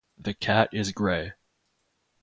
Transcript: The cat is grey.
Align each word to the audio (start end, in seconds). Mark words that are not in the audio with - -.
The 0.17 0.33
cat 0.33 0.69
is 0.73 0.91
grey. 0.93 1.33